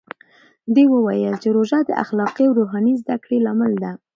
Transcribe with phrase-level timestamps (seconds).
[0.73, 3.91] ده وویل چې روژه د اخلاقي او روحاني زده کړې لامل ده.